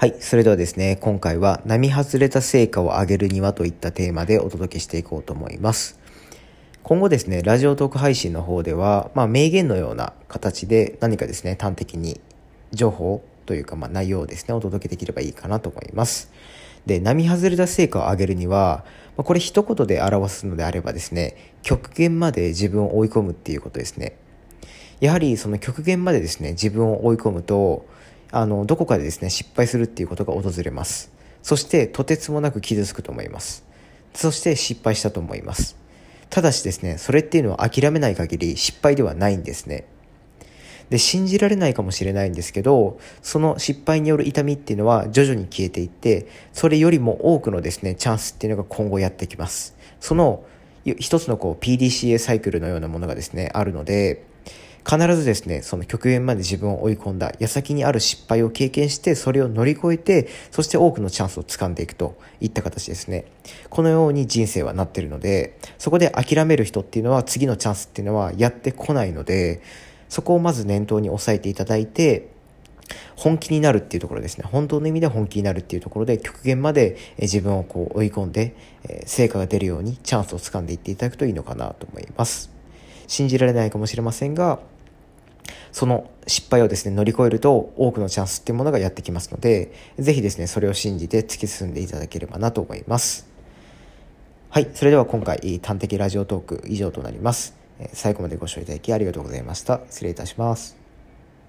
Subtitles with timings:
[0.00, 0.14] はい。
[0.18, 6.00] それではですね、今回は並外れた成果を上げるにはといったテーマでお届けしていこうと思います。
[6.82, 12.18] 今後ですね、ラジオトーク配信の方では、まあ、名言のような形で何かですね、端的に
[12.72, 16.32] 情報というか、まあ、内容をですね、お届けできればいいかなと思います。
[16.86, 18.86] で、並外れた成果を上げるには、
[19.18, 24.16] まあ、これ一言で表すのであればですね、極限まで自分を追い込むっていうことですね。
[25.00, 27.84] やはりその極限までですね、自分を追い込むと、
[28.32, 31.12] あの、どこかでですね、失敗するっていうことが訪れます。
[31.42, 33.64] そして、とてつもなく傷つくと思います。
[34.14, 35.76] そして、失敗したと思います。
[36.30, 39.84] ただしですね、それっていうのは諦めない限り失敗ではないんですね。
[40.90, 49.76] で、信じられないかもしれないんですけど、その失敗による痛みっていうのは徐々に消えていって、それよりも多くのですね、チャンスっていうのが今後やってきます。
[50.00, 50.44] その
[50.84, 54.24] 一つのこう PDCA サイクルのようなものがですね、あるので、
[54.88, 63.26] 必ずですね、その極限まで自分を追い込んだ矢先にある失敗を経験して、それを乗り越えて、そして多くのチャンスを掴んでいくといった形ですね。
[63.68, 69.60] このように人生はなってるので、そこで諦める人っていうのは次のチャンスっていうのはやってこないので、
[70.08, 72.28] そこをまず念頭に押さえていただいて、
[73.14, 74.44] 本気になるっていうところですね。
[74.50, 78.56] 本当の意味で本気になるっていうところで極限まで自分をこう追い込んで、
[79.06, 82.59] 成果が出るようにチャンスを掴んでいっていただくといいのかなと思います。
[83.10, 84.60] 信じられないかもしれませんが、
[85.72, 93.28] その失敗をですね、乗り越えると多くのチャンスっていうものがやってきますので、ぜひですね、それを信じて突き進んでいただければなと思います。
[94.48, 94.68] はい。
[94.74, 97.56] それでは今回、端的ラジオトーク以上となります。
[97.92, 99.80] 最後までご視聴いただきありがとうございました。
[99.90, 100.79] 失礼いたします。